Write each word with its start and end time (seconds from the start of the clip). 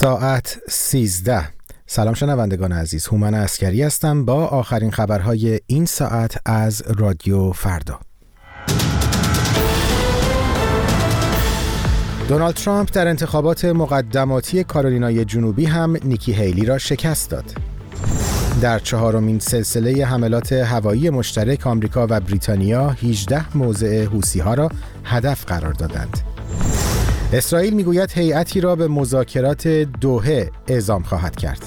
ساعت 0.00 0.58
13 0.68 1.48
سلام 1.86 2.14
شنوندگان 2.14 2.72
عزیز 2.72 3.06
هومن 3.06 3.34
اسکری 3.34 3.82
هستم 3.82 4.24
با 4.24 4.46
آخرین 4.46 4.90
خبرهای 4.90 5.60
این 5.66 5.86
ساعت 5.86 6.38
از 6.46 6.82
رادیو 6.98 7.52
فردا 7.52 7.98
دونالد 12.28 12.54
ترامپ 12.54 12.88
در 12.92 13.08
انتخابات 13.08 13.64
مقدماتی 13.64 14.64
کارولینای 14.64 15.24
جنوبی 15.24 15.64
هم 15.64 15.96
نیکی 16.04 16.32
هیلی 16.32 16.66
را 16.66 16.78
شکست 16.78 17.30
داد. 17.30 17.54
در 18.62 18.78
چهارمین 18.78 19.38
سلسله 19.38 20.06
حملات 20.06 20.52
هوایی 20.52 21.10
مشترک 21.10 21.66
آمریکا 21.66 22.06
و 22.10 22.20
بریتانیا 22.20 22.88
18 22.88 23.56
موضع 23.56 24.04
حوسی 24.04 24.40
ها 24.40 24.54
را 24.54 24.68
هدف 25.04 25.44
قرار 25.44 25.72
دادند. 25.72 26.29
اسرائیل 27.32 27.74
می‌گوید 27.74 28.12
هیئتی 28.12 28.60
را 28.60 28.76
به 28.76 28.88
مذاکرات 28.88 29.68
دوهه 29.68 30.50
اعزام 30.68 31.02
خواهد 31.02 31.36
کرد. 31.36 31.62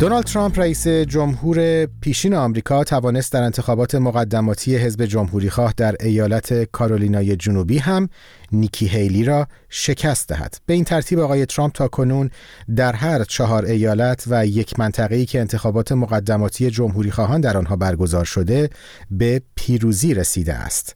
دونالد 0.00 0.24
ترامپ 0.24 0.58
رئیس 0.58 0.88
جمهور 0.88 1.86
پیشین 1.86 2.34
آمریکا 2.34 2.84
توانست 2.84 3.32
در 3.32 3.42
انتخابات 3.42 3.94
مقدماتی 3.94 4.76
حزب 4.76 5.04
جمهوری 5.04 5.50
خواه 5.50 5.74
در 5.76 5.96
ایالت 6.00 6.64
کارولینای 6.64 7.36
جنوبی 7.36 7.78
هم 7.78 8.08
نیکی 8.52 8.86
هیلی 8.86 9.24
را 9.24 9.46
شکست 9.68 10.28
دهد. 10.28 10.56
به 10.66 10.74
این 10.74 10.84
ترتیب 10.84 11.18
آقای 11.18 11.46
ترامپ 11.46 11.72
تا 11.72 11.88
کنون 11.88 12.30
در 12.76 12.92
هر 12.92 13.24
چهار 13.24 13.64
ایالت 13.64 14.24
و 14.26 14.46
یک 14.46 14.78
منطقه‌ای 14.78 15.26
که 15.26 15.40
انتخابات 15.40 15.92
مقدماتی 15.92 16.70
جمهوری 16.70 17.10
خواهان 17.10 17.40
در 17.40 17.56
آنها 17.56 17.76
برگزار 17.76 18.24
شده 18.24 18.70
به 19.10 19.42
پیروزی 19.54 20.14
رسیده 20.14 20.54
است. 20.54 20.94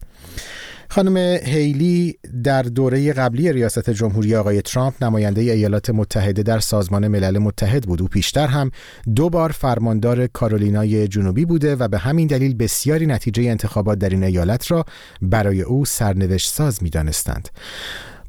خانم 0.89 1.17
هیلی 1.43 2.17
در 2.43 2.61
دوره 2.61 3.13
قبلی 3.13 3.53
ریاست 3.53 3.89
جمهوری 3.89 4.35
آقای 4.35 4.61
ترامپ 4.61 5.03
نماینده 5.03 5.41
ایالات 5.41 5.89
متحده 5.89 6.43
در 6.43 6.59
سازمان 6.59 7.07
ملل 7.07 7.37
متحد 7.37 7.83
بود 7.83 8.01
او 8.01 8.07
پیشتر 8.07 8.47
هم 8.47 8.71
دو 9.15 9.29
بار 9.29 9.51
فرماندار 9.51 10.27
کارولینای 10.27 11.07
جنوبی 11.07 11.45
بوده 11.45 11.75
و 11.75 11.87
به 11.87 11.97
همین 11.97 12.27
دلیل 12.27 12.55
بسیاری 12.55 13.05
نتیجه 13.05 13.43
انتخابات 13.43 13.99
در 13.99 14.09
این 14.09 14.23
ایالت 14.23 14.71
را 14.71 14.85
برای 15.21 15.61
او 15.61 15.85
سرنوشت 15.85 16.53
ساز 16.53 16.83
می 16.83 16.89
دانستند. 16.89 17.49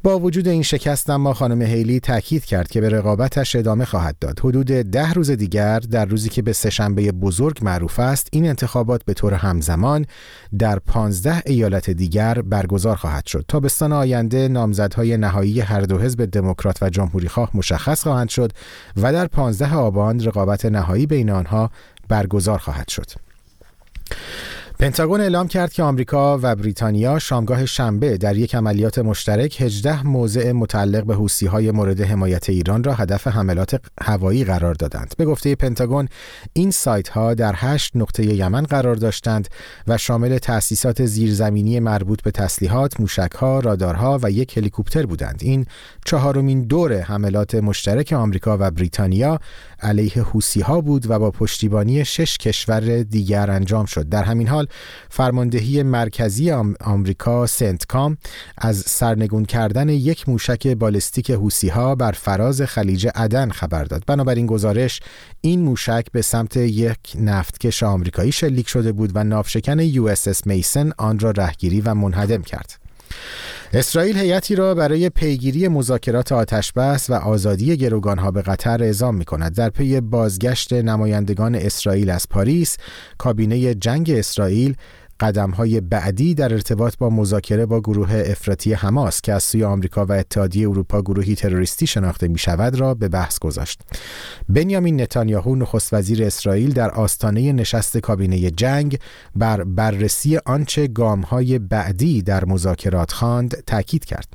با 0.03 0.19
وجود 0.19 0.49
این 0.49 0.63
شکست 0.63 1.11
اما 1.11 1.35
خانم 1.35 1.63
هیلی 1.63 2.01
تاکید 2.01 2.45
کرد 2.45 2.69
که 2.71 2.81
به 2.81 2.89
رقابتش 2.89 3.57
ادامه 3.57 3.85
خواهد 3.85 4.17
داد. 4.21 4.41
حدود 4.41 4.67
ده 4.67 5.13
روز 5.13 5.31
دیگر 5.31 5.79
در 5.79 6.05
روزی 6.05 6.29
که 6.29 6.43
به 6.43 6.53
سهشنبه 6.53 7.13
بزرگ 7.13 7.59
معروف 7.63 8.01
است، 8.01 8.29
این 8.33 8.49
انتخابات 8.49 9.05
به 9.05 9.15
طور 9.15 9.35
همزمان 9.35 10.07
در 10.59 10.79
پانزده 10.79 11.43
ایالت 11.47 11.91
دیگر 11.91 12.43
برگزار 12.43 12.97
خواهد 12.97 13.27
شد. 13.27 13.45
تابستان 13.49 13.93
آینده 13.93 14.49
نامزدهای 14.49 15.17
نهایی 15.17 15.61
هر 15.61 15.81
دو 15.81 15.99
حزب 15.99 16.25
دموکرات 16.25 16.83
و 16.83 16.91
جمهوری 16.91 17.29
خواه 17.29 17.51
مشخص 17.55 18.03
خواهند 18.03 18.29
شد 18.29 18.53
و 18.97 19.12
در 19.12 19.27
15 19.27 19.75
آبان 19.75 20.21
رقابت 20.21 20.65
نهایی 20.65 21.07
بین 21.07 21.31
آنها 21.31 21.71
برگزار 22.09 22.59
خواهد 22.59 22.89
شد. 22.89 23.11
پنتاگون 24.81 25.21
اعلام 25.21 25.48
کرد 25.48 25.73
که 25.73 25.83
آمریکا 25.83 26.39
و 26.43 26.57
بریتانیا 26.57 27.19
شامگاه 27.19 27.67
شنبه 27.67 28.19
در 28.19 28.37
یک 28.37 28.55
عملیات 28.55 28.98
مشترک 28.98 29.62
18 29.62 30.07
موضع 30.07 30.53
متعلق 30.53 31.05
به 31.05 31.48
های 31.48 31.71
مورد 31.71 32.01
حمایت 32.01 32.51
ایران 32.51 32.84
را 32.84 32.95
هدف 32.95 33.27
حملات 33.27 33.81
هوایی 34.01 34.45
قرار 34.45 34.75
دادند. 34.75 35.15
به 35.19 35.25
گفته 35.25 35.55
پنتاگون 35.55 36.09
این 36.53 36.71
سایت 36.71 37.09
ها 37.09 37.34
در 37.34 37.55
8 37.56 37.97
نقطه 37.97 38.25
یمن 38.25 38.62
قرار 38.62 38.95
داشتند 38.95 39.49
و 39.89 39.99
شامل 39.99 40.39
تأسیسات 40.39 41.05
زیرزمینی 41.05 41.81
مربوط 41.81 42.23
به 42.23 42.31
تسلیحات، 42.31 43.01
موشکها، 43.01 43.61
رادارها 43.61 44.19
و 44.23 44.31
یک 44.31 44.59
هلیکوپتر 44.59 45.06
بودند. 45.06 45.39
این 45.43 45.67
چهارمین 46.05 46.62
دور 46.62 47.01
حملات 47.01 47.55
مشترک 47.55 48.12
آمریکا 48.12 48.56
و 48.61 48.71
بریتانیا 48.71 49.41
علیه 49.81 50.23
حوسی 50.23 50.61
ها 50.61 50.81
بود 50.81 51.11
و 51.11 51.19
با 51.19 51.31
پشتیبانی 51.31 52.05
شش 52.05 52.39
کشور 52.39 53.03
دیگر 53.03 53.50
انجام 53.50 53.87
شد. 53.87 54.09
در 54.09 54.22
همین 54.22 54.49
حال 54.49 54.68
فرماندهی 55.11 55.83
مرکزی 55.83 56.51
آمریکا 56.81 57.47
سنتکام 57.47 58.17
از 58.59 58.77
سرنگون 58.77 59.45
کردن 59.45 59.89
یک 59.89 60.29
موشک 60.29 60.67
بالستیک 60.67 61.31
حوسی 61.31 61.69
ها 61.69 61.95
بر 61.95 62.12
فراز 62.12 62.62
خلیج 62.62 63.09
عدن 63.15 63.51
خبر 63.51 63.84
داد. 63.84 64.03
بنابراین 64.07 64.47
گزارش 64.47 65.01
این 65.41 65.61
موشک 65.61 66.07
به 66.12 66.23
سمت 66.23 66.57
یک 66.57 66.99
نفتکش 67.15 67.83
آمریکایی 67.83 68.33
شلیک 68.33 68.69
شده 68.69 68.93
بود 68.93 69.11
و 69.15 69.25
ناوشکن 69.25 69.81
یو 69.81 70.07
اس 70.07 70.47
میسن 70.47 70.93
آن 70.99 71.19
را 71.19 71.31
رهگیری 71.31 71.81
و 71.81 71.95
منهدم 71.95 72.43
کرد. 72.43 72.88
اسرائیل 73.73 74.19
هیئتی 74.19 74.55
را 74.55 74.75
برای 74.75 75.09
پیگیری 75.09 75.69
مذاکرات 75.69 76.33
آتشبس 76.33 77.11
و 77.11 77.15
آزادی 77.15 77.77
گروگانها 77.77 78.31
به 78.31 78.43
قطر 78.43 78.83
اعزام 78.83 79.15
می 79.15 79.25
کند. 79.25 79.55
در 79.55 79.71
پی 79.71 80.01
بازگشت 80.01 80.73
نمایندگان 80.73 81.55
اسرائیل 81.55 82.11
از 82.11 82.29
پاریس، 82.29 82.77
کابینه 83.19 83.75
جنگ 83.75 84.11
اسرائیل 84.11 84.77
قدم 85.21 85.51
های 85.51 85.81
بعدی 85.81 86.34
در 86.34 86.53
ارتباط 86.53 86.97
با 86.97 87.11
مذاکره 87.11 87.67
با 87.67 87.81
گروه 87.81 88.23
افراطی 88.27 88.73
حماس 88.73 89.21
که 89.21 89.33
از 89.33 89.43
سوی 89.43 89.65
آمریکا 89.65 90.06
و 90.06 90.12
اتحادیه 90.12 90.69
اروپا 90.69 91.03
گروهی 91.03 91.34
تروریستی 91.34 91.87
شناخته 91.87 92.29
می 92.29 92.39
شود 92.39 92.75
را 92.75 92.95
به 92.95 93.09
بحث 93.09 93.39
گذاشت. 93.39 93.81
بنیامین 94.49 95.01
نتانیاهو 95.01 95.55
نخست 95.55 95.95
وزیر 95.95 96.25
اسرائیل 96.25 96.73
در 96.73 96.91
آستانه 96.91 97.53
نشست 97.53 97.99
کابینه 97.99 98.51
جنگ 98.51 98.99
بر 99.37 99.65
بررسی 99.65 100.37
آنچه 100.37 100.87
گام 100.87 101.21
های 101.21 101.59
بعدی 101.59 102.23
در 102.23 102.45
مذاکرات 102.45 103.12
خواند 103.12 103.62
تاکید 103.67 104.05
کرد. 104.05 104.28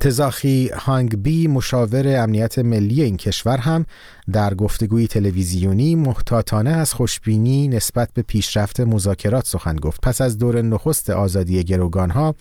تزاخی 0.00 0.68
هانگ 0.68 1.22
بی 1.22 1.48
مشاور 1.48 2.22
امنیت 2.22 2.58
ملی 2.58 3.02
این 3.02 3.16
کشور 3.16 3.56
هم 3.56 3.86
در 4.32 4.54
گفتگوی 4.54 5.06
تلویزیونی 5.06 5.94
محتاطانه 5.94 6.70
از 6.70 6.94
خوشبینی 6.94 7.68
نسبت 7.68 8.08
به 8.14 8.22
پیشرفت 8.22 8.80
مذاکرات 8.80 9.46
سخن 9.46 9.76
گفت. 9.76 10.00
پس 10.00 10.20
از 10.20 10.38
دور 10.38 10.62
نخست 10.62 11.10
آزادی 11.10 11.64
گروگانها 11.64 12.34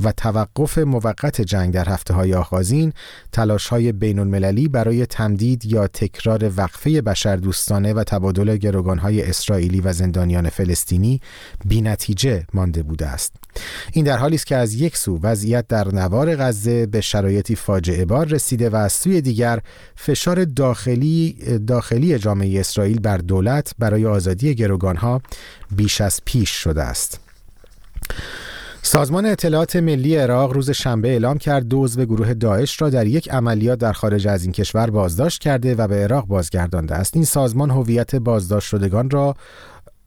و 0.00 0.12
توقف 0.12 0.78
موقت 0.78 1.40
جنگ 1.40 1.74
در 1.74 1.88
هفته 1.88 2.14
های 2.14 2.34
آغازین 2.34 2.92
تلاش 3.32 3.68
های 3.68 3.92
بین 3.92 4.18
المللی 4.18 4.68
برای 4.68 5.06
تمدید 5.06 5.66
یا 5.66 5.86
تکرار 5.86 6.52
وقفه 6.56 7.02
بشردوستانه 7.02 7.92
و 7.92 8.04
تبادل 8.04 8.56
گروگانهای 8.56 9.22
اسرائیلی 9.22 9.80
و 9.80 9.92
زندانیان 9.92 10.48
فلسطینی 10.48 11.20
بی 11.64 11.82
نتیجه 11.82 12.46
مانده 12.54 12.82
بوده 12.82 13.06
است. 13.06 13.32
این 13.92 14.04
در 14.04 14.16
حالی 14.16 14.34
است 14.34 14.46
که 14.46 14.56
از 14.56 14.74
یک 14.74 14.96
سو 14.96 15.18
وضعیت 15.22 15.66
در 15.68 15.88
نوار 15.88 16.36
غزه 16.36 16.86
به 16.86 17.00
شرایطی 17.04 17.56
فاجعه 17.56 18.04
بار 18.04 18.26
رسیده 18.26 18.70
و 18.70 18.76
از 18.76 18.92
سوی 18.92 19.20
دیگر 19.20 19.60
فشار 19.96 20.44
داخلی 20.44 21.36
داخلی 21.66 22.18
جامعه 22.18 22.60
اسرائیل 22.60 23.00
بر 23.00 23.16
دولت 23.16 23.74
برای 23.78 24.06
آزادی 24.06 24.54
گروگانها 24.54 25.22
بیش 25.76 26.00
از 26.00 26.20
پیش 26.24 26.50
شده 26.50 26.82
است. 26.82 27.20
سازمان 28.86 29.26
اطلاعات 29.26 29.76
ملی 29.76 30.16
عراق 30.16 30.52
روز 30.52 30.70
شنبه 30.70 31.08
اعلام 31.08 31.38
کرد 31.38 31.68
دو 31.68 31.84
عضو 31.84 32.04
گروه 32.04 32.34
داعش 32.34 32.82
را 32.82 32.90
در 32.90 33.06
یک 33.06 33.30
عملیات 33.30 33.78
در 33.78 33.92
خارج 33.92 34.28
از 34.28 34.42
این 34.42 34.52
کشور 34.52 34.90
بازداشت 34.90 35.40
کرده 35.40 35.74
و 35.74 35.88
به 35.88 35.94
عراق 35.94 36.26
بازگردانده 36.26 36.94
است 36.94 37.16
این 37.16 37.24
سازمان 37.24 37.70
هویت 37.70 38.16
بازداشت 38.16 38.68
شدگان 38.68 39.10
را 39.10 39.36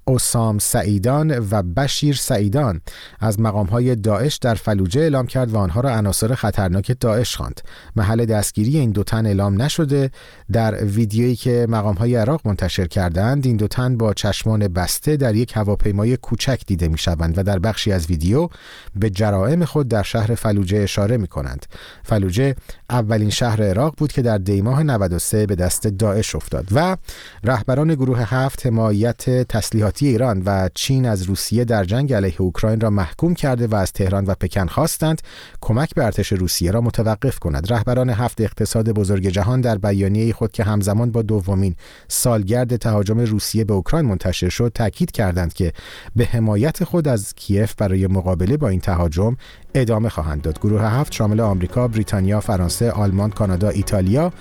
اسام 0.08 0.60
سعیدان 0.60 1.48
و 1.52 1.64
بشیر 1.64 2.16
سعیدان 2.16 2.82
از 3.20 3.40
مقامهای 3.40 3.96
داعش 3.96 4.36
در 4.36 4.56
فلوجه 4.56 5.02
اعلام 5.02 5.28
کرد 5.28 5.52
و 5.52 5.58
آنها 5.58 5.82
را 5.82 5.90
عناصر 5.90 6.36
خطرناک 6.36 6.96
داعش 7.00 7.36
خواند. 7.36 7.62
محل 7.96 8.26
دستگیری 8.26 8.78
این 8.78 8.92
دو 8.92 9.04
تن 9.04 9.26
اعلام 9.26 9.62
نشده 9.62 10.12
در 10.52 10.84
ویدیویی 10.86 11.36
که 11.36 11.66
مقامهای 11.70 12.16
عراق 12.16 12.42
منتشر 12.46 12.88
کردند 12.88 13.46
این 13.46 13.58
دو 13.58 13.68
تن 13.68 13.98
با 13.98 14.14
چشمان 14.14 14.68
بسته 14.68 15.18
در 15.18 15.36
یک 15.36 15.58
هواپیمای 15.58 16.18
کوچک 16.18 16.62
دیده 16.68 16.88
می 16.88 16.98
شوند 16.98 17.38
و 17.38 17.44
در 17.44 17.60
بخشی 17.60 17.92
از 17.92 18.06
ویدیو 18.06 18.50
به 18.96 19.10
جرائم 19.10 19.66
خود 19.66 19.88
در 19.88 20.04
شهر 20.04 20.36
فلوجه 20.36 20.78
اشاره 20.78 21.18
می 21.18 21.28
کنند. 21.28 21.66
فلوجه 22.04 22.56
اولین 22.90 23.30
شهر 23.30 23.64
عراق 23.64 23.94
بود 23.98 24.12
که 24.12 24.22
در 24.22 24.38
دیماه 24.38 24.84
93 24.84 25.46
به 25.46 25.56
دست 25.56 25.88
داعش 25.88 26.36
افتاد 26.36 26.68
و 26.72 26.98
رهبران 27.44 27.96
گروه 27.96 28.36
هفت 28.36 28.66
حمایت 28.66 29.48
تسلیحات 29.48 29.97
ایران 30.06 30.42
و 30.46 30.70
چین 30.74 31.06
از 31.06 31.24
روسیه 31.24 31.66
در 31.66 31.84
جنگ 31.84 32.14
علیه 32.14 32.42
اوکراین 32.42 32.80
را 32.80 32.90
محکوم 32.90 33.34
کرده 33.34 33.68
و 33.68 33.76
از 33.76 33.94
تهران 33.94 34.26
و 34.26 34.34
پکن 34.34 34.68
خواستند 34.68 35.22
کمک 35.62 35.96
به 35.96 36.06
ارتش 36.06 36.32
روسیه 36.34 36.72
را 36.72 36.82
متوقف 36.82 37.40
کند. 37.40 37.74
رهبران 37.74 38.10
هفت 38.10 38.42
اقتصاد 38.42 38.90
بزرگ 38.90 39.28
جهان 39.28 39.62
در 39.62 39.78
بیانیه 39.78 40.34
خود 40.34 40.52
که 40.52 40.64
همزمان 40.64 41.12
با 41.12 41.22
دومین 41.22 41.76
سالگرد 42.08 42.76
تهاجم 42.76 43.20
روسیه 43.20 43.64
به 43.64 43.74
اوکراین 43.74 44.06
منتشر 44.06 44.50
شد 44.50 44.72
تاکید 44.76 45.12
کردند 45.12 45.54
که 45.54 45.74
به 46.16 46.26
حمایت 46.26 46.84
خود 46.84 47.08
از 47.08 47.34
کیف 47.36 47.76
برای 47.76 48.08
مقابله 48.08 48.58
با 48.58 48.68
این 48.68 48.80
تهاجم 48.80 49.38
ادامه 49.76 50.10
خواهند 50.10 50.42
داد. 50.42 50.60
گروه 50.60 50.82
هفت 50.82 51.14
شامل 51.14 51.40
آمریکا، 51.40 51.88
بریتانیا، 51.88 52.40
فرانسه، 52.40 52.92
آلمان، 52.92 53.30
کانادا، 53.30 53.70
ایتالیا 53.70 54.34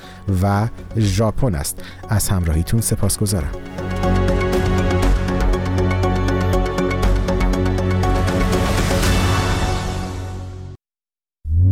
و 0.42 0.68
ژاپن 0.98 1.54
است. 1.54 1.82
از 2.08 2.28
همراهیتون 2.28 2.80
سپاسگزارم. 2.80 3.85